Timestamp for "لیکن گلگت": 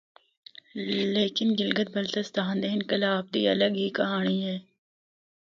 1.15-1.87